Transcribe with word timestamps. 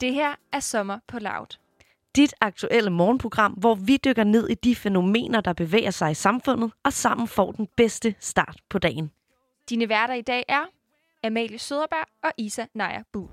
Det 0.00 0.14
her 0.14 0.34
er 0.52 0.60
Sommer 0.60 0.98
på 1.08 1.18
Loud. 1.18 1.58
Dit 2.16 2.34
aktuelle 2.40 2.90
morgenprogram, 2.90 3.52
hvor 3.52 3.74
vi 3.74 3.98
dykker 4.04 4.24
ned 4.24 4.48
i 4.48 4.54
de 4.54 4.76
fænomener, 4.76 5.40
der 5.40 5.52
bevæger 5.52 5.90
sig 5.90 6.10
i 6.10 6.14
samfundet, 6.14 6.72
og 6.84 6.92
sammen 6.92 7.28
får 7.28 7.52
den 7.52 7.68
bedste 7.76 8.14
start 8.20 8.60
på 8.70 8.78
dagen. 8.78 9.10
Dine 9.70 9.88
værter 9.88 10.14
i 10.14 10.22
dag 10.22 10.44
er 10.48 10.62
Amalie 11.24 11.58
Søderberg 11.58 12.06
og 12.22 12.30
Isa 12.38 12.64
Naja 12.74 13.02
Buhl. 13.12 13.30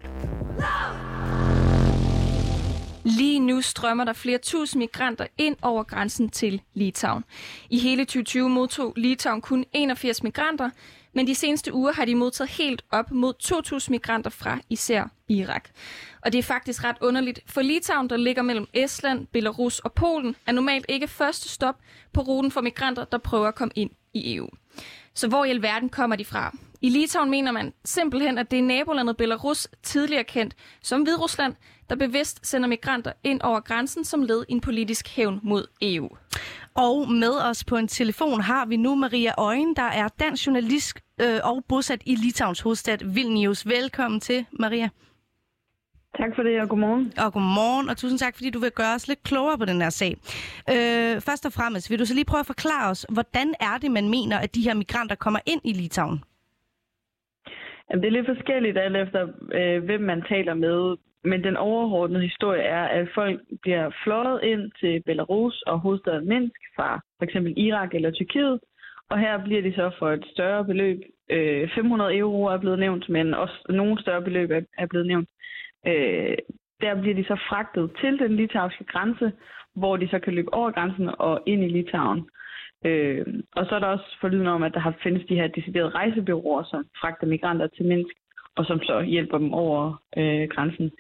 Lige 3.04 3.40
nu 3.40 3.62
strømmer 3.62 4.04
der 4.04 4.14
flere 4.14 4.38
tusind 4.38 4.80
migranter 4.80 5.28
ind 5.38 5.56
over 5.62 5.84
grænsen 5.84 6.30
til 6.30 6.62
Litauen. 6.74 7.24
I 7.70 7.80
hele 7.80 8.06
2020 8.06 8.50
modtog 8.50 8.94
Litauen 8.98 9.42
kun 9.42 9.66
81 9.74 10.24
migranter, 10.24 10.70
men 11.14 11.28
de 11.28 11.36
seneste 11.36 11.74
uger 11.74 11.92
har 11.94 12.06
de 12.06 12.16
modtaget 12.16 12.50
helt 12.50 12.86
op 12.92 13.12
mod 13.12 13.34
2.000 13.84 13.90
migranter 13.90 14.30
fra 14.30 14.60
især 14.70 15.04
Irak. 15.30 15.70
Og 16.22 16.32
det 16.32 16.40
er 16.40 16.44
faktisk 16.44 16.84
ret 16.84 16.96
underligt, 17.02 17.40
for 17.46 17.62
Litauen, 17.62 18.10
der 18.10 18.18
ligger 18.18 18.42
mellem 18.42 18.68
Estland, 18.74 19.28
Belarus 19.28 19.80
og 19.80 19.94
Polen, 19.94 20.36
er 20.46 20.52
normalt 20.52 20.86
ikke 20.90 21.08
første 21.08 21.50
stop 21.50 21.76
på 22.14 22.22
ruten 22.22 22.52
for 22.52 22.62
migranter, 22.62 23.06
der 23.06 23.18
prøver 23.18 23.48
at 23.48 23.56
komme 23.56 23.72
ind 23.76 23.90
i 24.14 24.36
EU. 24.36 24.50
Så 25.14 25.28
hvor 25.28 25.46
i 25.46 25.50
alverden 25.50 25.90
kommer 25.90 26.16
de 26.16 26.26
fra? 26.26 26.56
I 26.84 26.90
Litauen 26.90 27.30
mener 27.30 27.52
man 27.52 27.74
simpelthen, 27.86 28.38
at 28.38 28.52
det 28.52 28.60
er 28.60 28.64
nabolandet 28.64 29.18
Belarus, 29.18 29.68
tidligere 29.84 30.24
kendt 30.24 30.56
som 30.82 31.02
Hviderusland, 31.02 31.56
der 31.90 31.96
bevidst 31.96 32.48
sender 32.48 32.68
migranter 32.68 33.14
ind 33.24 33.42
over 33.42 33.60
grænsen 33.60 34.06
som 34.06 34.24
led 34.24 34.46
i 34.50 34.52
en 34.52 34.62
politisk 34.62 35.08
hævn 35.16 35.40
mod 35.44 35.68
EU. 35.82 36.10
Og 36.74 37.12
med 37.12 37.34
os 37.50 37.64
på 37.64 37.78
en 37.78 37.88
telefon 37.88 38.42
har 38.42 38.66
vi 38.66 38.78
nu 38.78 38.96
Maria 38.96 39.34
Øjen, 39.38 39.76
der 39.76 39.84
er 39.84 40.08
dansk 40.08 40.48
journalist 40.48 41.00
øh, 41.22 41.40
og 41.44 41.64
bosat 41.68 42.02
i 42.06 42.16
Litauens 42.16 42.62
hovedstad 42.62 42.98
Vilnius. 43.06 43.68
Velkommen 43.68 44.20
til, 44.20 44.46
Maria. 44.60 44.90
Tak 46.18 46.30
for 46.36 46.44
det, 46.44 46.62
og 46.62 46.70
godmorgen. 46.70 47.14
Og 47.18 47.34
godmorgen, 47.34 47.90
og 47.90 47.98
tusind 47.98 48.20
tak, 48.20 48.36
fordi 48.36 48.50
du 48.50 48.60
vil 48.60 48.72
gøre 48.72 48.96
os 48.96 49.08
lidt 49.08 49.24
klogere 49.24 49.58
på 49.58 49.66
den 49.66 49.82
her 49.82 49.90
sag. 49.90 50.18
Øh, 50.70 51.22
først 51.22 51.46
og 51.46 51.54
fremmest, 51.54 51.90
vil 51.90 52.00
du 52.00 52.06
så 52.06 52.14
lige 52.14 52.26
prøve 52.26 52.40
at 52.40 52.46
forklare 52.46 52.90
os, 52.90 53.06
hvordan 53.10 53.54
er 53.60 53.78
det, 53.78 53.92
man 53.92 54.10
mener, 54.10 54.38
at 54.40 54.56
de 54.56 54.62
her 54.62 54.74
migranter 54.74 55.16
kommer 55.16 55.40
ind 55.46 55.62
i 55.64 55.74
Litauen? 55.74 56.24
Jamen, 57.90 58.02
det 58.02 58.08
er 58.08 58.12
lidt 58.18 58.34
forskelligt 58.36 58.78
alt 58.78 58.98
efter, 58.98 59.28
øh, 59.54 59.84
hvem 59.84 60.02
man 60.02 60.22
taler 60.22 60.54
med. 60.54 60.96
Men 61.24 61.44
den 61.44 61.58
overordnede 61.58 62.24
historie 62.24 62.62
er, 62.62 62.84
at 62.84 63.08
folk 63.16 63.42
bliver 63.62 63.90
fløjet 64.04 64.44
ind 64.44 64.72
til 64.80 65.04
Belarus 65.06 65.62
og 65.62 65.80
hovedstaden 65.80 66.28
Minsk 66.28 66.62
fra 66.76 67.00
f.eks. 67.20 67.36
Irak 67.58 67.96
eller 67.96 68.12
Tyrkiet. 68.12 68.60
Og 69.10 69.20
her 69.20 69.44
bliver 69.44 69.62
de 69.62 69.74
så 69.74 69.92
for 70.00 70.10
et 70.12 70.26
større 70.34 70.66
beløb. 70.66 71.00
Øh, 71.30 71.70
500 71.76 72.18
euro 72.18 72.46
er 72.46 72.58
blevet 72.58 72.80
nævnt, 72.80 73.10
men 73.10 73.34
også 73.34 73.56
nogle 73.70 74.02
større 74.02 74.22
beløb 74.22 74.52
er, 74.52 74.62
er 74.78 74.86
blevet 74.86 75.08
nævnt. 75.08 75.30
Øh, 75.88 76.38
der 76.82 77.02
bliver 77.02 77.16
de 77.16 77.24
så 77.24 77.36
fragtet 77.50 77.92
til 78.02 78.20
den 78.20 78.36
litauiske 78.36 78.84
grænse, 78.84 79.32
hvor 79.76 79.98
de 79.98 80.08
så 80.08 80.20
kan 80.20 80.34
løbe 80.34 80.54
over 80.54 80.72
grænsen 80.72 81.10
og 81.20 81.44
ind 81.46 81.64
i 81.64 81.68
Litauen. 81.68 82.30
Øh, 82.86 83.26
og 83.56 83.66
så 83.66 83.76
er 83.76 83.80
der 83.80 83.88
også 83.88 84.18
forlydende 84.22 84.52
om, 84.52 84.64
at 84.64 84.74
der 84.74 84.80
har 84.80 84.94
findes 85.04 85.28
de 85.30 85.36
her 85.36 85.48
deciderede 85.48 85.90
rejsebyråer, 85.90 86.64
som 86.64 86.86
fragter 87.02 87.28
migranter 87.28 87.68
til 87.68 87.86
Minsk, 87.86 88.16
og 88.56 88.66
som 88.66 88.80
så 88.80 89.02
hjælper 89.02 89.38
dem 89.38 89.54
over 89.54 90.02
øh, 90.18 90.48
grænsen. 90.50 90.92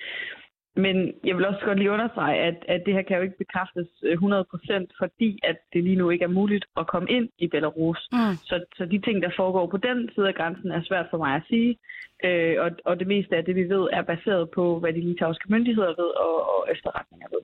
Men 0.75 1.13
jeg 1.23 1.35
vil 1.35 1.45
også 1.45 1.65
godt 1.65 1.77
lige 1.77 1.91
understrege, 1.91 2.37
at, 2.39 2.65
at 2.67 2.81
det 2.85 2.93
her 2.93 3.01
kan 3.01 3.17
jo 3.17 3.23
ikke 3.23 3.37
bekræftes 3.37 3.87
100%, 4.03 4.73
øh, 4.73 4.87
fordi 4.97 5.39
at 5.43 5.57
det 5.73 5.83
lige 5.83 5.95
nu 5.95 6.09
ikke 6.09 6.23
er 6.23 6.37
muligt 6.39 6.65
at 6.77 6.87
komme 6.87 7.09
ind 7.11 7.29
i 7.37 7.47
Belarus. 7.47 8.07
Mm. 8.11 8.35
Så, 8.43 8.63
så 8.77 8.85
de 8.85 8.99
ting, 8.99 9.23
der 9.23 9.31
foregår 9.35 9.67
på 9.67 9.77
den 9.77 10.09
side 10.15 10.27
af 10.27 10.35
grænsen, 10.35 10.71
er 10.71 10.83
svært 10.83 11.07
for 11.09 11.17
mig 11.17 11.35
at 11.35 11.43
sige. 11.49 11.77
Øh, 12.23 12.55
og, 12.59 12.71
og 12.85 12.99
det 12.99 13.07
meste 13.07 13.37
af 13.37 13.45
det, 13.45 13.55
vi 13.55 13.69
ved, 13.69 13.89
er 13.93 14.01
baseret 14.01 14.49
på, 14.49 14.79
hvad 14.79 14.93
de 14.93 15.01
litauiske 15.01 15.51
myndigheder 15.51 15.93
ved 16.01 16.11
og, 16.25 16.35
og 16.53 16.67
efterretninger 16.71 17.27
ved. 17.31 17.41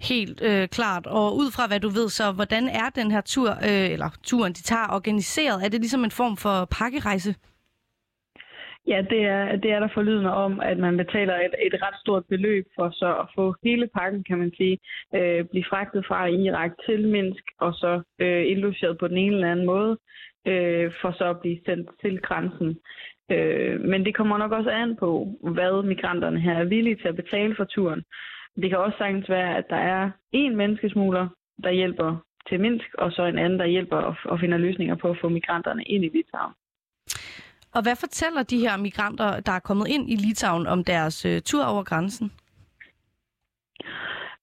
Helt 0.00 0.42
øh, 0.42 0.68
klart. 0.68 1.06
Og 1.06 1.36
ud 1.36 1.48
fra 1.56 1.66
hvad 1.66 1.80
du 1.80 1.88
ved, 1.88 2.08
så 2.08 2.32
hvordan 2.32 2.68
er 2.68 2.88
den 2.94 3.10
her 3.10 3.20
tur, 3.20 3.50
øh, 3.50 3.90
eller 3.94 4.10
turen, 4.22 4.52
de 4.52 4.62
tager 4.62 4.88
organiseret? 4.92 5.64
Er 5.64 5.68
det 5.68 5.80
ligesom 5.80 6.04
en 6.04 6.10
form 6.10 6.36
for 6.36 6.68
pakkerejse? 6.78 7.34
Ja, 8.86 9.02
det 9.10 9.22
er, 9.24 9.56
det 9.56 9.70
er 9.72 9.80
der 9.80 9.88
forlydende 9.94 10.34
om, 10.34 10.60
at 10.60 10.78
man 10.78 10.96
betaler 10.96 11.34
et, 11.34 11.54
et 11.66 11.82
ret 11.82 12.00
stort 12.00 12.24
beløb 12.28 12.66
for 12.76 12.90
så 12.92 13.16
at 13.22 13.26
få 13.34 13.54
hele 13.64 13.88
pakken, 13.94 14.24
kan 14.24 14.38
man 14.38 14.52
sige, 14.56 14.78
øh, 15.14 15.44
blive 15.44 15.64
fragtet 15.70 16.06
fra 16.06 16.26
Irak 16.26 16.70
til 16.86 17.08
Minsk, 17.08 17.44
og 17.58 17.72
så 17.74 18.02
øh, 18.18 18.50
indlogeret 18.50 18.98
på 18.98 19.08
den 19.08 19.16
ene 19.16 19.34
eller 19.34 19.50
anden 19.50 19.66
måde, 19.66 19.98
øh, 20.46 20.92
for 21.00 21.12
så 21.18 21.24
at 21.30 21.40
blive 21.40 21.58
sendt 21.66 21.90
til 22.00 22.20
grænsen. 22.20 22.78
Øh, 23.30 23.80
men 23.80 24.04
det 24.04 24.14
kommer 24.14 24.38
nok 24.38 24.52
også 24.52 24.70
an 24.70 24.96
på, 24.96 25.28
hvad 25.40 25.82
migranterne 25.82 26.40
her 26.40 26.54
er 26.58 26.64
villige 26.64 26.96
til 26.96 27.08
at 27.08 27.16
betale 27.16 27.54
for 27.56 27.64
turen. 27.64 28.02
Det 28.60 28.70
kan 28.70 28.78
også 28.78 28.98
sagtens 28.98 29.28
være, 29.28 29.56
at 29.56 29.64
der 29.70 29.76
er 29.76 30.10
en 30.32 30.56
menneskesmugler, 30.56 31.28
der 31.64 31.70
hjælper 31.70 32.16
til 32.48 32.60
Minsk, 32.60 32.94
og 32.98 33.12
så 33.12 33.22
en 33.22 33.38
anden, 33.38 33.58
der 33.58 33.66
hjælper 33.66 33.96
og, 33.96 34.16
og 34.24 34.40
finder 34.40 34.58
løsninger 34.58 34.94
på 34.94 35.10
at 35.10 35.18
få 35.20 35.28
migranterne 35.28 35.82
ind 35.82 36.04
i 36.04 36.08
Litauen. 36.08 36.54
Og 37.74 37.82
hvad 37.82 37.96
fortæller 37.96 38.42
de 38.42 38.58
her 38.58 38.76
migranter, 38.76 39.40
der 39.40 39.52
er 39.52 39.58
kommet 39.58 39.88
ind 39.88 40.10
i 40.10 40.16
Litauen, 40.16 40.66
om 40.66 40.84
deres 40.84 41.24
øh, 41.24 41.42
tur 41.42 41.64
over 41.64 41.84
grænsen? 41.84 42.32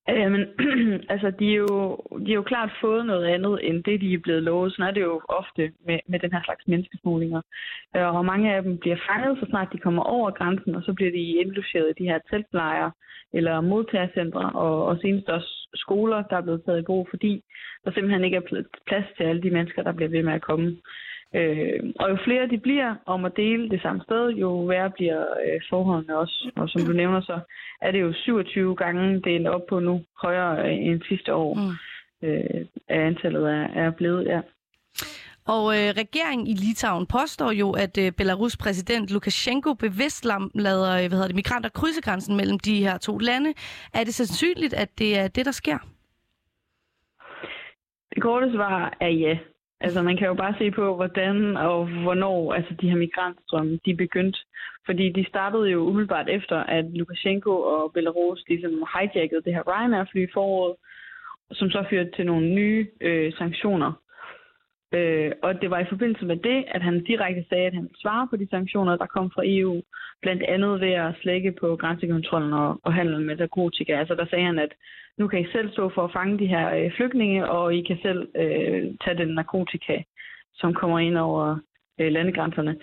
Øh, 0.10 0.20
Jamen, 0.20 0.46
altså, 1.14 1.32
de 1.40 1.52
er, 1.54 1.58
jo, 1.58 1.98
de 2.26 2.32
er 2.32 2.36
jo 2.36 2.42
klart 2.52 2.72
fået 2.82 3.06
noget 3.06 3.26
andet, 3.26 3.60
end 3.70 3.84
det, 3.84 4.02
de 4.02 4.14
er 4.14 4.24
blevet 4.24 4.44
lovet. 4.44 4.72
Sådan 4.72 4.90
er 4.90 4.94
det 4.94 5.02
jo 5.02 5.22
ofte 5.30 5.72
med, 5.88 6.00
med 6.08 6.20
den 6.20 6.32
her 6.32 6.44
slags 6.44 6.68
menneskesmuglinger. 6.68 7.42
Øh, 7.96 8.16
og 8.16 8.26
mange 8.26 8.56
af 8.56 8.64
dem 8.64 8.78
bliver 8.78 8.98
fanget, 9.10 9.40
så 9.40 9.46
snart 9.50 9.74
de 9.74 9.78
kommer 9.78 10.04
over 10.04 10.32
grænsen, 10.32 10.76
og 10.76 10.84
så 10.84 10.94
bliver 10.94 11.12
de 11.12 11.40
indlogeret 11.42 11.90
i 11.90 12.04
de 12.04 12.10
her 12.10 12.20
teltlejre 12.30 12.92
eller 13.34 13.62
modtagercentre, 13.62 14.52
og, 14.54 14.86
og 14.86 14.98
senest 15.02 15.30
også 15.30 15.70
skoler, 15.76 16.24
der 16.24 16.38
er 16.38 16.42
blevet 16.42 16.64
taget 16.66 16.80
i 16.80 16.90
brug, 16.90 17.08
fordi 17.10 17.44
der 17.86 17.92
simpelthen 17.92 18.24
ikke 18.24 18.38
er 18.38 18.64
plads 18.88 19.06
til 19.18 19.24
alle 19.24 19.42
de 19.42 19.52
mennesker, 19.52 19.84
der 19.84 19.92
bliver 19.94 20.10
ved 20.10 20.24
med 20.24 20.34
at 20.34 20.42
komme. 20.42 20.78
Øh, 21.36 21.80
og 22.00 22.10
jo 22.10 22.18
flere 22.26 22.48
de 22.48 22.58
bliver 22.58 22.96
om 23.06 23.26
at 23.26 23.36
dele 23.36 23.70
det 23.70 23.82
samme 23.82 24.02
sted, 24.04 24.30
jo 24.30 24.60
værre 24.60 24.92
bliver 24.92 25.22
øh, 25.22 25.62
forholdene 25.70 26.18
også. 26.18 26.52
Og 26.56 26.70
som 26.70 26.82
du 26.82 26.92
nævner, 26.92 27.22
så 27.22 27.40
er 27.82 27.92
det 27.92 28.02
jo 28.02 28.14
27 28.14 28.76
gange 28.76 29.22
delt 29.22 29.48
op 29.48 29.66
på 29.70 29.80
nu, 29.80 30.04
højere 30.22 30.74
end 30.74 31.02
sidste 31.08 31.34
år, 31.34 31.54
mm. 31.54 32.28
øh, 32.28 32.66
antallet 32.88 33.44
er, 33.52 33.68
er 33.84 33.92
blevet, 33.92 34.26
ja. 34.26 34.42
Og 35.46 35.64
øh, 35.78 35.90
regeringen 36.04 36.48
i 36.48 36.54
Litauen 36.54 37.06
påstår 37.06 37.52
jo, 37.52 37.72
at 37.72 37.98
øh, 37.98 38.12
Belarus 38.12 38.58
præsident 38.58 39.12
Lukashenko 39.12 39.74
bevidst 39.74 40.26
lader 40.56 40.92
øh, 40.92 41.08
hvad 41.08 41.10
hedder 41.10 41.28
det, 41.28 41.36
migranter 41.36 41.70
krydse 41.70 42.02
grænsen 42.02 42.38
mellem 42.38 42.60
de 42.60 42.84
her 42.84 42.98
to 42.98 43.18
lande. 43.18 43.54
Er 43.94 44.04
det 44.04 44.14
sandsynligt, 44.14 44.74
at 44.74 45.00
det 45.00 45.18
er 45.20 45.28
det, 45.28 45.46
der 45.46 45.52
sker? 45.52 45.78
Det 48.16 48.22
korte 48.22 48.52
svar 48.52 48.98
er 49.02 49.08
ja. 49.08 49.38
Altså 49.86 50.02
man 50.02 50.18
kan 50.18 50.28
jo 50.28 50.34
bare 50.34 50.56
se 50.58 50.72
på, 50.72 50.96
hvordan 50.96 51.58
og 51.58 51.86
hvornår 52.04 52.54
altså, 52.54 52.74
de 52.82 52.90
her 52.90 52.98
migrantstrømme 52.98 53.80
de 53.86 53.96
begyndte. 53.96 54.40
Fordi 54.86 55.10
de 55.10 55.26
startede 55.28 55.70
jo 55.70 55.80
umiddelbart 55.80 56.30
efter, 56.30 56.58
at 56.58 56.86
Lukashenko 56.86 57.54
og 57.62 57.92
Belarus 57.94 58.44
ligesom 58.48 58.86
hijackede 58.94 59.42
det 59.46 59.54
her 59.54 59.64
Ryanair-fly 59.68 60.24
i 60.24 60.34
foråret, 60.34 60.76
som 61.52 61.70
så 61.70 61.86
førte 61.90 62.12
til 62.16 62.26
nogle 62.26 62.50
nye 62.56 62.88
øh, 63.02 63.34
sanktioner. 63.34 63.92
Øh, 64.94 65.32
og 65.44 65.62
det 65.62 65.70
var 65.70 65.80
i 65.80 65.90
forbindelse 65.90 66.26
med 66.26 66.38
det, 66.38 66.66
at 66.68 66.82
han 66.82 67.04
direkte 67.04 67.46
sagde, 67.50 67.66
at 67.68 67.74
han 67.74 67.84
ville 67.84 68.02
svare 68.02 68.28
på 68.28 68.36
de 68.36 68.48
sanktioner, 68.50 68.98
der 68.98 69.06
kom 69.06 69.32
fra 69.32 69.44
EU. 69.46 69.82
Blandt 70.22 70.44
andet 70.44 70.82
ved 70.82 70.94
at 70.94 71.16
slække 71.22 71.52
på 71.52 71.76
grænsekontrollen 71.76 72.54
og, 72.54 72.80
og 72.84 72.94
handlen 72.94 73.26
med 73.26 73.36
narkotika. 73.36 74.00
Altså 74.00 74.16
der 74.16 74.26
sagde 74.26 74.46
han, 74.46 74.60
at 74.60 74.74
nu 75.18 75.28
kan 75.28 75.42
I 75.42 75.52
selv 75.52 75.72
stå 75.72 75.90
for 75.90 76.04
at 76.04 76.14
fange 76.14 76.40
de 76.40 76.48
her 76.48 76.76
øh, 76.76 76.92
flygtninge, 76.96 77.50
og 77.50 77.76
I 77.76 77.82
kan 77.82 77.98
selv 78.02 78.28
øh, 78.36 78.84
tage 79.04 79.18
den 79.18 79.28
narkotika, 79.28 80.04
som 80.54 80.74
kommer 80.74 81.00
ind 81.00 81.18
over 81.18 81.58
øh, 82.00 82.12
landegrænserne. 82.12 82.76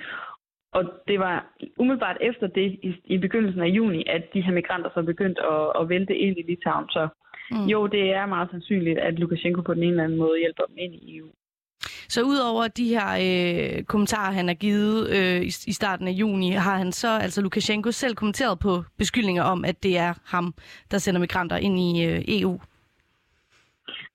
Og 0.73 0.85
det 1.09 1.19
var 1.19 1.47
umiddelbart 1.79 2.17
efter 2.21 2.47
det, 2.47 2.79
i, 2.83 2.95
i 3.05 3.19
begyndelsen 3.19 3.63
af 3.63 3.67
juni, 3.67 4.05
at 4.07 4.23
de 4.35 4.43
her 4.43 4.53
migranter 4.53 4.91
så 4.95 5.03
begyndte 5.03 5.43
at, 5.43 5.73
at 5.81 5.89
vælte 5.89 6.19
ind 6.19 6.39
i 6.39 6.43
Litauen. 6.43 6.89
Så 6.89 7.09
mm. 7.51 7.67
jo, 7.67 7.87
det 7.87 8.13
er 8.13 8.27
meget 8.27 8.51
sandsynligt, 8.51 8.99
at 8.99 9.19
Lukashenko 9.19 9.63
på 9.63 9.75
den 9.75 9.83
ene 9.83 9.91
eller 9.91 10.05
anden 10.05 10.19
måde 10.19 10.39
hjælper 10.39 10.65
dem 10.65 10.77
ind 10.79 10.95
i 10.95 11.17
EU. 11.17 11.29
Så 12.15 12.21
udover 12.23 12.69
de 12.69 12.89
her 12.95 13.09
øh, 13.27 13.85
kommentarer, 13.85 14.33
han 14.33 14.47
har 14.49 14.55
givet 14.55 15.11
øh, 15.17 15.41
i, 15.43 15.51
i 15.73 15.73
starten 15.81 16.09
af 16.09 16.13
juni, 16.13 16.51
har 16.51 16.77
han 16.77 16.93
så, 16.93 17.09
altså 17.25 17.43
Lukashenko, 17.43 17.91
selv 17.91 18.15
kommenteret 18.15 18.59
på 18.59 18.73
beskyldninger 18.99 19.43
om, 19.43 19.65
at 19.65 19.83
det 19.83 19.99
er 19.99 20.13
ham, 20.25 20.55
der 20.91 20.99
sender 20.99 21.21
migranter 21.21 21.57
ind 21.57 21.79
i 21.79 22.07
øh, 22.07 22.21
EU? 22.29 22.61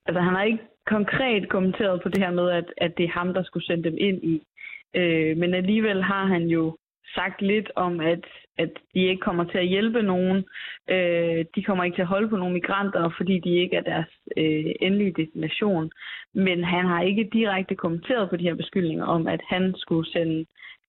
Altså 0.05 0.21
han 0.21 0.33
har 0.33 0.43
ikke 0.43 0.63
konkret 0.85 1.49
kommenteret 1.49 2.01
på 2.03 2.09
det 2.09 2.19
her 2.23 2.31
med, 2.31 2.51
at, 2.51 2.73
at 2.77 2.97
det 2.97 3.03
er 3.05 3.19
ham, 3.19 3.33
der 3.33 3.43
skulle 3.43 3.65
sende 3.65 3.83
dem 3.83 3.97
ind 3.97 4.23
i. 4.23 4.35
Øh, 4.95 5.37
men 5.37 5.53
alligevel 5.53 6.03
har 6.03 6.25
han 6.25 6.43
jo 6.43 6.77
sagt 7.15 7.41
lidt 7.41 7.71
om, 7.75 7.99
at, 7.99 8.25
at 8.57 8.71
de 8.93 8.99
ikke 8.99 9.21
kommer 9.21 9.43
til 9.43 9.57
at 9.57 9.67
hjælpe 9.67 10.01
nogen. 10.01 10.45
Øh, 10.89 11.45
de 11.55 11.63
kommer 11.63 11.83
ikke 11.83 11.97
til 11.97 12.01
at 12.01 12.13
holde 12.15 12.29
på 12.29 12.37
nogle 12.37 12.53
migranter, 12.53 13.09
fordi 13.17 13.39
de 13.39 13.49
ikke 13.61 13.75
er 13.75 13.81
deres 13.81 14.11
øh, 14.37 14.71
endelige 14.81 15.13
destination. 15.17 15.91
Men 16.33 16.63
han 16.63 16.85
har 16.85 17.01
ikke 17.01 17.29
direkte 17.33 17.75
kommenteret 17.75 18.29
på 18.29 18.35
de 18.37 18.43
her 18.43 18.55
beskyldninger 18.55 19.05
om, 19.05 19.27
at 19.27 19.41
han 19.49 19.73
skulle 19.77 20.11
sende 20.11 20.45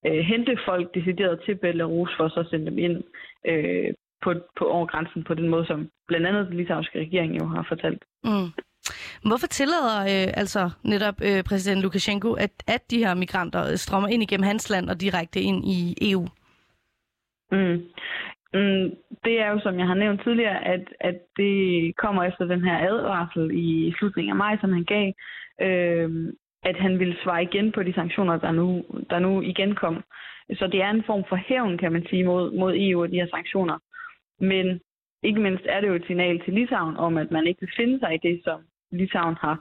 øh, 0.06 0.20
hente 0.24 0.58
folk 0.64 0.94
decideret 0.94 1.40
til 1.44 1.54
Belarus 1.54 2.10
for 2.16 2.28
så 2.28 2.40
at 2.40 2.46
sende 2.50 2.66
dem 2.66 2.78
ind 2.78 3.04
øh, 3.46 3.94
på, 4.22 4.34
på 4.58 4.64
over 4.64 4.86
grænsen 4.86 5.24
på 5.24 5.34
den 5.34 5.48
måde, 5.48 5.66
som 5.66 5.90
blandt 6.08 6.26
andet 6.26 6.46
den 6.46 6.56
litauiske 6.56 6.98
regering 6.98 7.40
jo 7.40 7.46
har 7.46 7.64
fortalt. 7.68 8.02
Mm. 8.24 8.50
Hvorfor 9.28 9.46
tillader 9.46 10.00
øh, 10.02 10.32
altså 10.36 10.70
netop 10.82 11.14
øh, 11.22 11.42
præsident 11.42 11.82
Lukashenko, 11.82 12.32
at, 12.32 12.50
at 12.66 12.90
de 12.90 12.98
her 12.98 13.14
migranter 13.14 13.70
øh, 13.70 13.76
strømmer 13.76 14.08
ind 14.08 14.22
igennem 14.22 14.46
hans 14.46 14.70
land 14.70 14.90
og 14.90 15.00
direkte 15.00 15.40
ind 15.40 15.64
i 15.64 16.10
EU? 16.10 16.26
Mm. 17.52 17.82
Mm, 18.54 18.96
det 19.24 19.40
er 19.40 19.48
jo, 19.50 19.60
som 19.60 19.78
jeg 19.78 19.86
har 19.86 19.94
nævnt 19.94 20.22
tidligere, 20.22 20.64
at, 20.64 20.84
at 21.00 21.18
det 21.36 21.96
kommer 21.96 22.22
efter 22.24 22.44
den 22.44 22.64
her 22.64 22.76
advarsel 22.90 23.50
i 23.54 23.94
slutningen 23.98 24.30
af 24.30 24.36
maj, 24.36 24.58
som 24.60 24.72
han 24.72 24.84
gav, 24.84 25.12
øh, 25.60 26.32
at 26.62 26.76
han 26.76 26.98
ville 26.98 27.16
svare 27.22 27.42
igen 27.42 27.72
på 27.72 27.82
de 27.82 27.92
sanktioner, 27.92 28.36
der 28.38 28.52
nu, 28.52 28.84
der 29.10 29.18
nu 29.18 29.40
igen 29.40 29.74
kom. 29.74 30.02
Så 30.54 30.66
det 30.66 30.82
er 30.82 30.90
en 30.90 31.04
form 31.06 31.24
for 31.28 31.36
hævn, 31.36 31.78
kan 31.78 31.92
man 31.92 32.06
sige, 32.10 32.24
mod, 32.24 32.52
mod 32.52 32.74
EU 32.76 33.02
og 33.02 33.10
de 33.10 33.20
her 33.20 33.28
sanktioner. 33.30 33.78
Men 34.40 34.80
ikke 35.22 35.40
mindst 35.40 35.64
er 35.68 35.80
det 35.80 35.88
jo 35.88 35.94
et 35.94 36.06
signal 36.06 36.40
til 36.44 36.52
Litauen 36.54 36.96
om, 36.96 37.16
at 37.16 37.30
man 37.30 37.46
ikke 37.46 37.60
vil 37.60 37.76
finde 37.76 37.98
sig 37.98 38.14
i 38.14 38.28
det, 38.28 38.40
som 38.44 38.60
Litauen 38.92 39.36
har. 39.40 39.56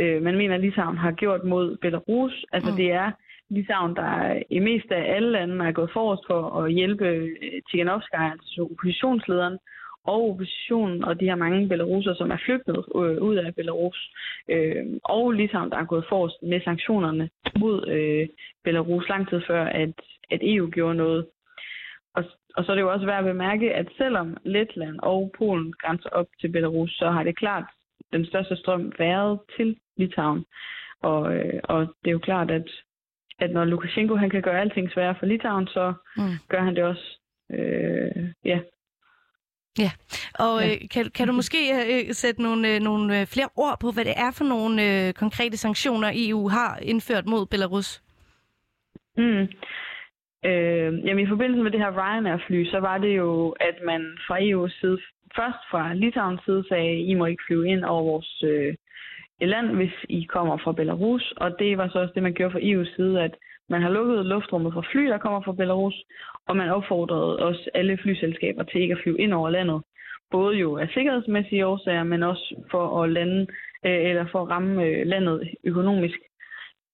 Øh, 0.00 0.22
man 0.22 0.36
mener, 0.36 0.54
at 0.54 0.60
Litauen 0.60 0.96
har 0.96 1.12
gjort 1.12 1.44
mod 1.44 1.76
Belarus. 1.76 2.44
Altså 2.52 2.70
mm. 2.70 2.76
det 2.76 2.92
er 2.92 3.10
Litauen, 3.50 3.96
der 3.96 4.42
i 4.50 4.58
mest 4.58 4.92
af 4.92 5.14
alle 5.16 5.30
lande 5.30 5.64
er 5.64 5.72
gået 5.72 5.90
forrest 5.92 6.22
for 6.26 6.60
at 6.60 6.72
hjælpe 6.72 7.04
øh, 7.06 7.62
Tiganovskaya, 7.70 8.30
altså 8.30 8.68
oppositionslederen, 8.70 9.58
og 10.04 10.30
oppositionen 10.30 11.04
og 11.04 11.20
de 11.20 11.24
her 11.24 11.34
mange 11.34 11.68
belaruser, 11.68 12.14
som 12.14 12.30
er 12.30 12.36
flygtet 12.44 12.76
øh, 12.76 13.22
ud 13.28 13.36
af 13.36 13.54
Belarus. 13.54 14.10
Øh, 14.48 14.84
og 15.04 15.32
Litauen, 15.32 15.70
der 15.70 15.76
er 15.76 15.84
gået 15.84 16.04
forrest 16.08 16.42
med 16.42 16.60
sanktionerne 16.64 17.30
mod 17.58 17.88
øh, 17.88 18.28
Belarus 18.64 19.08
lang 19.08 19.28
tid 19.28 19.40
før, 19.46 19.64
at, 19.64 19.94
at 20.30 20.40
EU 20.42 20.70
gjorde 20.70 20.94
noget. 20.94 21.26
Og, 22.14 22.24
og 22.56 22.64
så 22.64 22.72
er 22.72 22.74
det 22.76 22.82
jo 22.82 22.92
også 22.92 23.06
værd 23.06 23.18
at 23.18 23.32
bemærke, 23.32 23.74
at 23.74 23.88
selvom 23.96 24.36
Letland 24.44 24.98
og 25.02 25.32
Polen 25.38 25.72
grænser 25.72 26.08
op 26.08 26.26
til 26.40 26.48
Belarus, 26.48 26.90
så 26.90 27.10
har 27.10 27.22
det 27.22 27.36
klart 27.36 27.64
den 28.12 28.26
største 28.26 28.56
strøm 28.56 28.92
været 28.98 29.38
til 29.56 29.76
Litauen. 29.96 30.44
Og, 31.02 31.36
øh, 31.36 31.60
og 31.64 31.80
det 31.80 32.08
er 32.08 32.12
jo 32.18 32.18
klart, 32.18 32.50
at, 32.50 32.68
at 33.38 33.50
når 33.50 33.64
Lukashenko 33.64 34.16
han 34.16 34.30
kan 34.30 34.42
gøre 34.42 34.60
alting 34.60 34.90
sværere 34.90 35.14
for 35.18 35.26
Litauen, 35.26 35.66
så 35.66 35.92
mm. 36.16 36.22
gør 36.48 36.62
han 36.62 36.76
det 36.76 36.84
også 36.84 37.18
øh, 37.50 38.28
ja, 38.44 38.58
Ja, 39.78 39.90
og 40.34 40.60
ja. 40.60 40.72
Øh, 40.72 40.88
kan, 40.90 41.10
kan 41.14 41.26
du 41.26 41.32
måske 41.32 41.58
øh, 41.72 42.12
sætte 42.12 42.42
nogle, 42.42 42.74
øh, 42.74 42.80
nogle 42.80 43.20
øh, 43.20 43.26
flere 43.26 43.48
ord 43.56 43.76
på, 43.80 43.90
hvad 43.94 44.04
det 44.04 44.14
er 44.16 44.30
for 44.38 44.44
nogle 44.44 44.74
øh, 44.88 45.12
konkrete 45.12 45.56
sanktioner, 45.56 46.10
EU 46.14 46.48
har 46.48 46.78
indført 46.82 47.26
mod 47.26 47.46
Belarus? 47.46 48.02
Mm. 49.16 49.46
Øh, 50.50 50.90
jamen 51.06 51.24
i 51.24 51.28
forbindelse 51.28 51.62
med 51.62 51.70
det 51.70 51.80
her 51.80 51.92
Ryanair-fly, 52.00 52.70
så 52.70 52.78
var 52.78 52.98
det 52.98 53.16
jo, 53.16 53.50
at 53.50 53.76
man 53.84 54.02
fra 54.26 54.36
EU's 54.38 54.80
side, 54.80 54.98
først 55.36 55.62
fra 55.70 55.94
Litauens 55.94 56.40
side 56.44 56.64
sagde, 56.68 57.00
I 57.00 57.14
må 57.14 57.26
ikke 57.26 57.42
flyve 57.46 57.68
ind 57.68 57.84
over 57.84 58.02
vores 58.02 58.42
øh, 58.42 58.74
land, 59.40 59.76
hvis 59.76 59.94
I 60.08 60.22
kommer 60.22 60.56
fra 60.56 60.72
Belarus. 60.72 61.32
Og 61.36 61.58
det 61.58 61.78
var 61.78 61.88
så 61.88 61.98
også 61.98 62.12
det, 62.14 62.22
man 62.22 62.34
gjorde 62.34 62.52
fra 62.52 62.66
EU's 62.70 62.96
side, 62.96 63.22
at 63.22 63.34
man 63.68 63.82
har 63.82 63.90
lukket 63.90 64.26
luftrummet 64.26 64.72
for 64.72 64.84
fly, 64.92 65.02
der 65.06 65.18
kommer 65.18 65.40
fra 65.40 65.52
Belarus, 65.52 65.94
og 66.48 66.56
man 66.56 66.70
opfordrede 66.70 67.38
også 67.38 67.70
alle 67.74 67.98
flyselskaber 68.02 68.62
til 68.62 68.80
ikke 68.80 68.94
at 68.94 69.00
flyve 69.02 69.18
ind 69.18 69.32
over 69.32 69.50
landet. 69.50 69.82
Både 70.30 70.56
jo 70.56 70.76
af 70.76 70.88
sikkerhedsmæssige 70.94 71.66
årsager, 71.66 72.04
men 72.04 72.22
også 72.22 72.54
for 72.70 73.02
at 73.02 73.10
lande 73.10 73.46
øh, 73.86 74.10
eller 74.10 74.26
for 74.32 74.42
at 74.42 74.50
ramme 74.50 74.84
øh, 74.84 75.06
landet 75.06 75.50
økonomisk. 75.64 76.18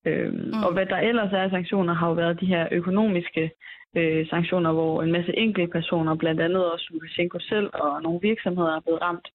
Øh, 0.07 0.33
mm. 0.33 0.63
Og 0.65 0.73
hvad 0.73 0.87
der 0.87 0.97
ellers 0.97 1.33
er 1.33 1.43
af 1.43 1.51
sanktioner, 1.51 1.95
har 1.95 2.09
jo 2.09 2.15
været 2.15 2.41
de 2.41 2.47
her 2.47 2.69
økonomiske 2.73 3.51
øh, 3.97 4.29
sanktioner, 4.29 4.73
hvor 4.73 5.03
en 5.03 5.13
masse 5.13 5.37
enkelte 5.37 5.73
personer, 5.73 6.15
blandt 6.15 6.41
andet 6.41 6.73
også 6.73 6.87
Lukashenko 6.91 7.39
selv 7.39 7.71
og 7.73 8.03
nogle 8.03 8.21
virksomheder 8.23 8.77
er 8.77 8.81
blevet 8.81 9.03
ramt. 9.03 9.29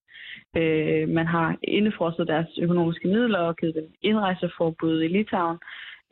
Øh, 0.58 1.10
man 1.10 1.28
har 1.28 1.58
indefrosset 1.64 2.28
deres 2.28 2.48
økonomiske 2.62 3.08
midler 3.08 3.40
og 3.40 3.56
givet 3.56 3.76
dem 3.76 3.88
indrejseforbud 4.02 5.04
i 5.04 5.08
Litauen. 5.08 5.58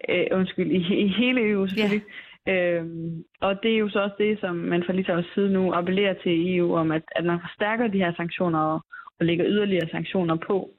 Øh, 0.09 0.27
undskyld, 0.31 0.71
i, 0.71 1.03
i 1.05 1.07
hele 1.07 1.49
EU 1.49 1.67
selvfølgelig. 1.67 2.05
Yeah. 2.07 2.33
Øhm, 2.47 3.23
og 3.41 3.63
det 3.63 3.73
er 3.73 3.77
jo 3.77 3.89
så 3.89 3.99
også 3.99 4.15
det, 4.17 4.39
som 4.39 4.55
man 4.55 4.83
fra 4.85 4.93
Litauens 4.93 5.27
side 5.33 5.49
nu 5.53 5.73
appellerer 5.73 6.13
til 6.13 6.57
EU 6.57 6.75
om, 6.75 6.91
at, 6.91 7.03
at 7.15 7.25
man 7.25 7.39
forstærker 7.39 7.87
de 7.87 7.97
her 7.97 8.13
sanktioner 8.15 8.59
og, 8.59 8.81
og 9.19 9.25
lægger 9.25 9.45
yderligere 9.47 9.89
sanktioner 9.91 10.35
på 10.47 10.69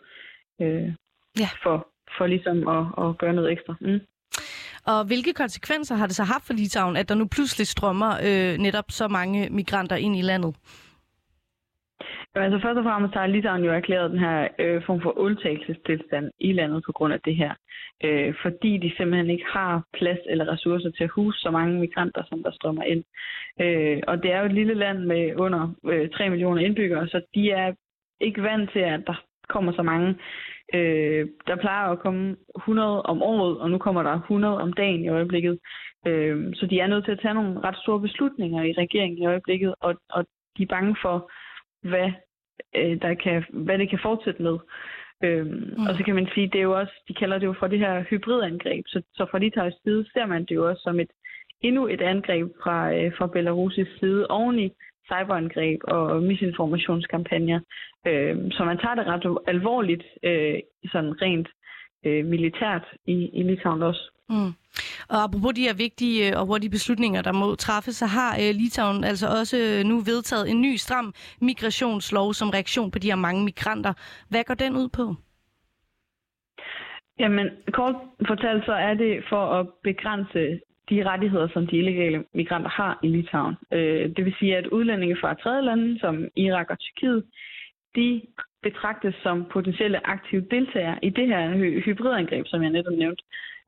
øh, 0.61 0.89
yeah. 1.41 1.55
for, 1.63 1.89
for 2.19 2.27
ligesom 2.27 2.69
at, 2.69 2.85
at 3.05 3.19
gøre 3.19 3.33
noget 3.33 3.53
ekstra. 3.53 3.75
Mm. 3.81 4.01
Og 4.87 5.07
hvilke 5.07 5.33
konsekvenser 5.33 5.95
har 5.95 6.07
det 6.07 6.17
så 6.17 6.25
haft 6.25 6.47
for 6.47 6.55
Litauen, 6.55 6.97
at 6.97 7.09
der 7.09 7.15
nu 7.15 7.27
pludselig 7.27 7.67
strømmer 7.67 8.11
øh, 8.29 8.59
netop 8.59 8.85
så 8.89 9.09
mange 9.09 9.49
migranter 9.51 9.97
ind 9.97 10.17
i 10.17 10.23
landet? 10.23 10.55
Jo, 12.37 12.41
altså 12.41 12.59
først 12.63 12.79
og 12.79 12.85
fremmest 12.85 13.15
har 13.15 13.27
Litauen 13.27 13.65
jo 13.65 13.73
erklæret 13.73 14.11
den 14.11 14.19
her 14.19 14.49
øh, 14.59 14.83
form 14.87 15.01
for 15.03 15.19
undtagelsestilstand 15.19 16.31
i 16.39 16.53
landet 16.53 16.83
på 16.87 16.93
grund 16.93 17.13
af 17.13 17.21
det 17.25 17.37
her. 17.37 17.53
Øh, 18.05 18.35
fordi 18.43 18.79
de 18.79 18.93
simpelthen 18.97 19.31
ikke 19.31 19.45
har 19.53 19.85
plads 19.93 20.19
eller 20.27 20.53
ressourcer 20.53 20.91
til 20.91 21.05
at 21.05 21.11
huse 21.11 21.39
så 21.41 21.51
mange 21.51 21.81
migranter, 21.81 22.23
som 22.29 22.43
der 22.43 22.53
strømmer 22.53 22.83
ind. 22.83 23.05
Øh, 23.61 23.99
og 24.07 24.23
det 24.23 24.33
er 24.33 24.39
jo 24.41 24.47
et 24.47 24.59
lille 24.61 24.75
land 24.75 24.99
med 24.99 25.35
under 25.37 25.75
øh, 25.85 26.11
3 26.11 26.31
millioner 26.31 26.63
indbyggere, 26.63 27.09
så 27.09 27.21
de 27.35 27.51
er 27.51 27.73
ikke 28.21 28.43
vant 28.43 28.71
til, 28.73 28.79
at 28.79 29.01
der 29.07 29.25
kommer 29.49 29.73
så 29.73 29.83
mange. 29.83 30.15
Øh, 30.75 31.29
der 31.47 31.57
plejer 31.57 31.89
at 31.89 31.99
komme 31.99 32.37
100 32.57 33.03
om 33.03 33.23
året, 33.23 33.59
og 33.59 33.71
nu 33.71 33.79
kommer 33.79 34.03
der 34.03 34.21
100 34.21 34.61
om 34.61 34.73
dagen 34.73 35.05
i 35.05 35.09
øjeblikket. 35.09 35.59
Øh, 36.07 36.55
så 36.55 36.67
de 36.67 36.81
er 36.81 36.87
nødt 36.87 37.05
til 37.05 37.13
at 37.13 37.21
tage 37.23 37.35
nogle 37.35 37.61
ret 37.61 37.77
store 37.77 38.01
beslutninger 38.01 38.63
i 38.63 38.73
regeringen 38.73 39.19
i 39.23 39.27
øjeblikket, 39.27 39.75
og, 39.81 39.95
og 40.11 40.27
de 40.59 40.63
er 40.63 40.75
bange 40.77 40.97
for, 41.03 41.31
hvad, 41.83 42.13
øh, 42.77 43.03
der 43.03 43.15
kan, 43.15 43.45
hvad 43.53 43.79
det 43.79 43.91
kan 43.91 43.99
fortsætte 44.03 44.43
med. 44.43 44.59
Øhm, 45.25 45.75
mm. 45.77 45.87
Og 45.89 45.95
så 45.97 46.05
kan 46.05 46.15
man 46.15 46.29
sige, 46.35 46.49
det 46.53 46.59
er 46.59 46.69
jo 46.71 46.79
også, 46.81 46.93
de 47.09 47.15
kalder 47.15 47.39
det 47.39 47.47
jo 47.47 47.55
for 47.59 47.67
det 47.67 47.79
her 47.79 48.03
hybridangreb, 48.11 48.85
så, 48.87 49.03
så 49.15 49.27
fra 49.31 49.39
Litauis 49.39 49.75
side 49.85 50.05
ser 50.13 50.27
man 50.27 50.45
det 50.45 50.55
jo 50.55 50.69
også 50.69 50.83
som 50.83 51.01
et 51.01 51.11
endnu 51.61 51.89
et 51.89 52.01
angreb 52.01 52.49
fra, 52.63 52.95
øh, 52.95 53.13
fra 53.17 53.27
Belarus' 53.27 53.99
side 53.99 54.27
oveni 54.27 54.73
cyberangreb 55.07 55.81
og 55.85 56.23
misinformationskampagner. 56.23 57.61
Øh, 58.07 58.37
så 58.51 58.65
man 58.65 58.79
tager 58.79 58.95
det 58.95 59.07
ret 59.07 59.39
alvorligt, 59.47 60.05
øh, 60.23 60.59
sådan 60.93 61.23
rent 61.23 61.49
øh, 62.07 62.25
militært 62.25 62.85
i, 63.07 63.31
i 63.39 63.43
Litauen 63.43 63.83
også. 63.83 64.11
Mm. 64.29 64.53
Og 65.09 65.23
apropos 65.25 65.55
de 65.55 65.67
her 65.69 65.75
vigtige 65.75 66.31
øh, 66.31 66.41
og 66.41 66.47
hurtige 66.47 66.71
beslutninger, 66.71 67.23
der 67.23 67.33
må 67.33 67.55
træffes, 67.55 67.97
så 67.97 68.07
har 68.07 68.33
øh, 68.43 68.55
Litauen 68.55 69.05
altså 69.05 69.27
også 69.39 69.57
øh, 69.59 69.85
nu 69.91 69.97
vedtaget 70.01 70.51
en 70.51 70.61
ny 70.61 70.77
stram 70.77 71.15
migrationslov 71.41 72.35
som 72.35 72.51
reaktion 72.51 72.91
på 72.91 72.99
de 72.99 73.11
her 73.11 73.17
mange 73.17 73.45
migranter. 73.45 73.93
Hvad 74.31 74.45
går 74.45 74.55
den 74.55 74.77
ud 74.77 74.89
på? 74.89 75.15
Jamen, 77.19 77.47
kort 77.73 77.95
fortalt 78.27 78.65
så 78.65 78.73
er 78.73 78.95
det 78.95 79.25
for 79.29 79.45
at 79.59 79.67
begrænse 79.83 80.61
de 80.91 81.09
rettigheder, 81.11 81.49
som 81.49 81.67
de 81.67 81.77
illegale 81.77 82.25
migranter 82.35 82.71
har 82.71 82.99
i 83.03 83.09
Litauen. 83.09 83.55
Det 84.17 84.25
vil 84.25 84.35
sige, 84.39 84.57
at 84.57 84.67
udlændinge 84.67 85.17
fra 85.21 85.35
tredje 85.35 85.63
lande, 85.63 86.01
som 86.01 86.29
Irak 86.37 86.71
og 86.71 86.79
Tyrkiet, 86.79 87.25
de 87.97 88.23
betragtes 88.63 89.15
som 89.23 89.45
potentielle 89.45 90.07
aktive 90.07 90.47
deltagere 90.51 90.99
i 91.03 91.11
det 91.11 91.27
her 91.27 91.41
hybridangreb, 91.87 92.47
som 92.47 92.63
jeg 92.63 92.71
netop 92.71 92.93
nævnte. 92.93 93.23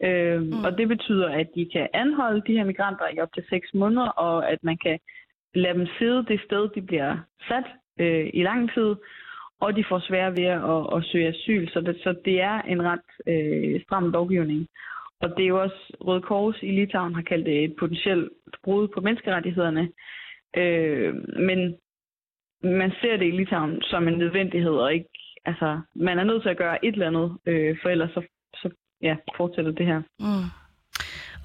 Øh, 0.04 0.42
mm. 0.42 0.64
Og 0.64 0.78
det 0.78 0.88
betyder, 0.88 1.28
at 1.28 1.48
de 1.54 1.68
kan 1.72 1.88
anholde 1.94 2.42
de 2.46 2.56
her 2.58 2.64
migranter 2.64 3.06
i 3.12 3.20
op 3.20 3.32
til 3.34 3.44
seks 3.50 3.74
måneder, 3.74 4.08
og 4.08 4.50
at 4.50 4.58
man 4.62 4.76
kan 4.76 4.98
lade 5.54 5.74
dem 5.78 5.86
sidde 5.98 6.24
det 6.28 6.40
sted, 6.40 6.68
de 6.74 6.82
bliver 6.82 7.16
sat 7.48 7.66
øh, 8.00 8.30
i 8.34 8.42
lang 8.42 8.72
tid, 8.74 8.94
og 9.60 9.76
de 9.76 9.84
får 9.88 9.98
svære 10.08 10.36
ved 10.36 10.44
at, 10.44 10.96
at 10.96 11.04
søge 11.04 11.28
asyl. 11.28 11.68
Så 11.68 11.80
det, 11.80 11.96
så 12.02 12.14
det 12.24 12.40
er 12.40 12.62
en 12.62 12.82
ret 12.82 13.08
øh, 13.26 13.82
stram 13.82 14.10
lovgivning. 14.10 14.68
Og 15.20 15.28
det 15.36 15.42
er 15.42 15.48
jo 15.48 15.62
også 15.62 15.96
Røde 16.00 16.22
Kors 16.22 16.56
i 16.62 16.70
Litauen 16.70 17.14
har 17.14 17.22
kaldt 17.22 17.46
det 17.46 17.64
et 17.64 17.76
potentielt 17.78 18.32
brud 18.64 18.88
på 18.88 19.00
menneskerettighederne. 19.00 19.88
Øh, 20.56 21.14
men 21.48 21.76
man 22.62 22.92
ser 23.00 23.16
det 23.16 23.26
i 23.26 23.30
Litauen 23.30 23.82
som 23.82 24.08
en 24.08 24.18
nødvendighed, 24.18 24.72
og 24.72 24.94
ikke, 24.94 25.08
altså, 25.44 25.80
man 25.94 26.18
er 26.18 26.24
nødt 26.24 26.42
til 26.42 26.48
at 26.48 26.56
gøre 26.56 26.84
et 26.84 26.92
eller 26.92 27.06
andet, 27.06 27.38
øh, 27.46 27.76
for 27.82 27.88
ellers 27.88 28.10
så, 28.10 28.22
så 28.54 28.70
ja, 29.02 29.16
fortsætter 29.36 29.72
det 29.72 29.86
her. 29.86 30.02
Mm. 30.18 30.46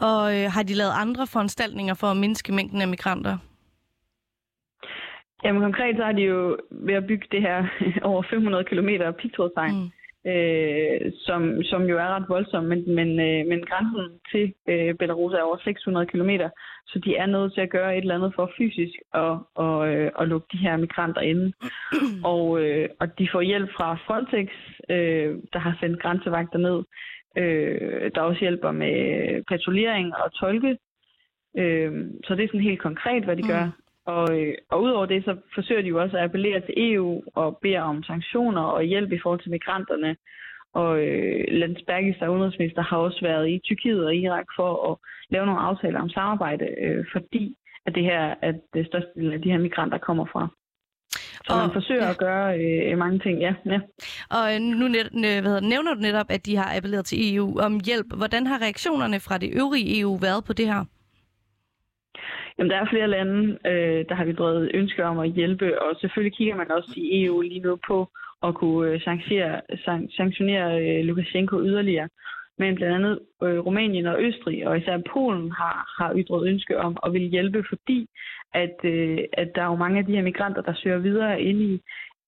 Og 0.01 0.21
øh, 0.35 0.51
har 0.51 0.63
de 0.63 0.73
lavet 0.73 0.93
andre 0.95 1.27
foranstaltninger 1.27 1.93
for 1.93 2.07
at 2.07 2.17
mindske 2.17 2.53
mængden 2.53 2.81
af 2.81 2.87
migranter? 2.87 3.37
Jamen 5.43 5.61
konkret 5.61 5.97
så 5.97 6.03
har 6.03 6.11
de 6.11 6.21
jo 6.21 6.57
ved 6.71 6.93
at 6.93 7.07
bygge 7.07 7.27
det 7.31 7.41
her 7.41 7.67
over 8.09 8.23
500 8.29 8.63
km 8.63 8.89
pigtrådstegn. 9.19 9.75
Mm 9.75 9.91
øh, 10.25 11.11
som, 11.25 11.63
som 11.63 11.81
jo 11.83 11.97
er 11.97 12.07
ret 12.15 12.29
voldsom, 12.29 12.63
men, 12.63 12.95
men, 12.95 13.09
øh, 13.19 13.47
men 13.47 13.65
grænsen 13.65 14.19
til 14.31 14.53
øh, 14.69 14.95
Belarus 14.95 15.33
er 15.33 15.41
over 15.41 15.57
600 15.63 16.05
km, 16.05 16.29
så 16.87 16.99
de 16.99 17.15
er 17.15 17.25
nødt 17.25 17.53
til 17.53 17.61
at 17.61 17.69
gøre 17.69 17.97
et 17.97 18.01
eller 18.01 18.15
andet 18.15 18.33
for 18.35 18.51
fysisk 18.57 18.95
at, 19.13 19.37
og, 19.55 19.93
øh, 19.93 20.11
at 20.19 20.27
lukke 20.27 20.47
de 20.51 20.57
her 20.57 20.77
migranter 20.77 21.21
inde. 21.21 21.53
og, 22.33 22.61
øh, 22.63 22.89
og 22.99 23.19
de 23.19 23.27
får 23.31 23.41
hjælp 23.41 23.69
fra 23.77 23.97
Frontex, 24.05 24.47
øh, 24.89 25.35
der 25.53 25.59
har 25.59 25.77
sendt 25.79 26.01
grænsevagter 26.01 26.59
ned, 26.59 26.83
øh, 27.37 28.11
der 28.15 28.21
også 28.21 28.39
hjælper 28.39 28.71
med 28.71 28.95
patruljering 29.47 30.15
og 30.15 30.33
tolke. 30.33 30.77
Øh, 31.57 31.91
så 32.23 32.35
det 32.35 32.43
er 32.43 32.47
sådan 32.47 32.69
helt 32.69 32.81
konkret, 32.81 33.23
hvad 33.23 33.35
de 33.35 33.41
mm. 33.41 33.47
gør. 33.47 33.80
Og, 34.05 34.39
øh, 34.39 34.53
og 34.71 34.83
udover 34.83 35.05
det, 35.05 35.23
så 35.25 35.37
forsøger 35.55 35.81
de 35.81 35.87
jo 35.87 36.01
også 36.01 36.17
at 36.17 36.23
appellere 36.23 36.59
til 36.59 36.73
EU 36.77 37.23
og 37.35 37.59
beder 37.61 37.81
om 37.81 38.03
sanktioner 38.03 38.61
og 38.61 38.83
hjælp 38.83 39.11
i 39.11 39.19
forhold 39.23 39.41
til 39.41 39.51
migranterne. 39.51 40.15
Og 40.73 40.99
øh, 41.05 41.43
Landsbergis, 41.47 42.15
der 42.19 42.25
er 42.25 42.29
udenrigsminister, 42.29 42.81
har 42.81 42.97
også 42.97 43.19
været 43.21 43.49
i 43.49 43.61
Tyrkiet 43.63 44.05
og 44.05 44.15
Irak 44.15 44.45
for 44.55 44.91
at 44.91 44.97
lave 45.29 45.45
nogle 45.45 45.61
aftaler 45.61 46.01
om 46.01 46.09
samarbejde, 46.09 46.65
øh, 46.83 47.05
fordi 47.11 47.55
at 47.85 47.95
det 47.95 48.03
her 48.03 48.35
at 48.41 48.55
det 48.73 48.87
største 48.87 49.11
del 49.15 49.33
af 49.33 49.41
de 49.41 49.51
her 49.51 49.57
migranter 49.57 49.97
kommer 49.97 50.25
fra. 50.25 50.47
Så 51.45 51.53
og, 51.53 51.57
man 51.57 51.73
forsøger 51.73 52.03
ja. 52.03 52.09
at 52.09 52.17
gøre 52.17 52.59
øh, 52.59 52.97
mange 52.97 53.19
ting, 53.19 53.39
ja. 53.39 53.53
ja. 53.65 53.79
Og 54.29 54.53
øh, 54.53 54.59
nu 54.59 54.87
net, 54.87 55.07
hvad 55.41 55.51
hedder, 55.51 55.69
nævner 55.73 55.93
du 55.93 55.99
netop, 55.99 56.25
at 56.29 56.45
de 56.45 56.55
har 56.55 56.77
appelleret 56.77 57.05
til 57.05 57.35
EU 57.35 57.59
om 57.59 57.79
hjælp. 57.85 58.07
Hvordan 58.17 58.47
har 58.47 58.61
reaktionerne 58.61 59.19
fra 59.19 59.37
det 59.37 59.49
øvrige 59.53 59.99
EU 59.99 60.15
været 60.15 60.43
på 60.45 60.53
det 60.53 60.67
her? 60.67 60.85
Jamen, 62.57 62.71
der 62.71 62.77
er 62.77 62.89
flere 62.89 63.07
lande, 63.07 63.57
øh, 63.65 64.05
der 64.09 64.15
har 64.15 64.25
vi 64.25 64.33
drevet 64.33 64.71
ønsker 64.73 65.05
om 65.05 65.19
at 65.19 65.31
hjælpe, 65.31 65.81
og 65.81 65.95
selvfølgelig 66.01 66.37
kigger 66.37 66.55
man 66.55 66.71
også 66.71 66.93
i 66.95 67.25
EU 67.25 67.41
lige 67.41 67.59
nu 67.59 67.79
på 67.87 68.07
at 68.43 68.55
kunne 68.55 68.89
øh, 68.89 69.01
sanktionere, 69.01 69.61
sanktionere 70.17 70.81
øh, 70.81 71.05
Lukashenko 71.05 71.61
yderligere. 71.61 72.09
Men 72.57 72.75
blandt 72.75 72.95
andet 72.95 73.19
øh, 73.43 73.59
Rumænien 73.59 74.05
og 74.05 74.21
Østrig, 74.23 74.67
og 74.67 74.77
især 74.77 74.97
Polen, 75.13 75.51
har, 75.51 75.75
har 75.97 76.13
ytret 76.15 76.47
ønske 76.47 76.79
om 76.79 76.97
at 77.05 77.13
vil 77.13 77.21
hjælpe, 77.21 77.63
fordi 77.69 78.07
at, 78.53 78.75
øh, 78.83 79.19
at 79.33 79.49
der 79.55 79.61
er 79.61 79.65
jo 79.65 79.75
mange 79.75 79.99
af 79.99 80.05
de 80.05 80.15
her 80.15 80.21
migranter, 80.21 80.61
der 80.61 80.73
søger 80.73 80.97
videre 80.97 81.41
ind 81.41 81.61
i, 81.61 81.81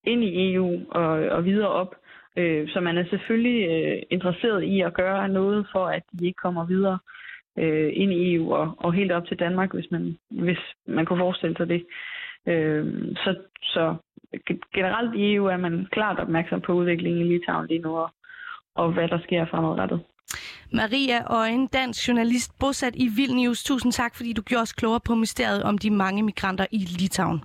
ind 0.04 0.24
i 0.24 0.54
EU 0.54 0.80
og, 0.92 1.10
og 1.36 1.46
videre 1.46 1.70
op. 1.70 1.96
Øh, 2.38 2.70
så 2.70 2.80
man 2.80 2.98
er 2.98 3.06
selvfølgelig 3.10 3.70
øh, 3.70 4.02
interesseret 4.12 4.64
i 4.64 4.82
at 4.82 4.94
gøre 4.94 5.30
noget 5.30 5.68
for, 5.72 5.86
at 5.86 6.04
de 6.20 6.26
ikke 6.26 6.44
kommer 6.44 6.66
videre 6.66 7.00
øh, 7.58 7.92
ind 7.94 8.12
i 8.14 8.36
EU 8.36 8.54
og, 8.54 8.74
og 8.78 8.94
helt 8.94 9.12
op 9.12 9.28
til 9.28 9.40
Danmark, 9.40 9.74
hvis 9.74 9.92
man, 9.92 10.18
hvis 10.30 10.60
man 10.88 11.06
kunne 11.06 11.20
forestille 11.20 11.56
sig 11.58 11.68
det. 11.68 11.86
Øh, 12.48 12.86
så, 13.16 13.36
så 13.62 13.96
generelt 14.74 15.16
i 15.16 15.34
EU 15.34 15.46
er 15.46 15.58
man 15.58 15.88
klart 15.92 16.20
opmærksom 16.20 16.62
på 16.62 16.74
udviklingen 16.74 17.22
i 17.22 17.30
Litauen 17.30 17.68
lige 17.68 17.80
nu, 17.80 17.98
og, 17.98 18.10
og 18.76 18.92
hvad 18.92 19.08
der 19.08 19.20
sker 19.20 19.46
fremadrettet. 19.46 20.00
Maria 20.74 21.34
Øjen, 21.34 21.68
dansk 21.68 22.08
journalist 22.08 22.60
bosat 22.60 22.94
i 22.96 23.08
Vilnius. 23.16 23.64
Tusind 23.64 23.92
tak, 23.92 24.16
fordi 24.16 24.34
du 24.34 24.42
gjorde 24.42 24.62
os 24.62 24.74
klogere 24.74 25.00
på 25.06 25.16
mysteriet 25.16 25.64
om 25.64 25.78
de 25.78 25.90
mange 25.90 26.24
migranter 26.24 26.66
i 26.72 26.78
Litauen. 26.78 27.42